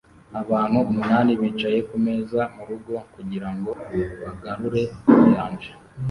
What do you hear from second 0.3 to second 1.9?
Abantu umunani bicaye